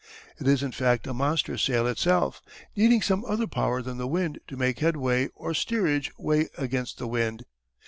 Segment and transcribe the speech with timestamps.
[0.39, 2.41] It is in fact a monster sail itself,
[2.75, 7.07] needing some other power than the wind to make headway or steerage way against the
[7.07, 7.45] wind.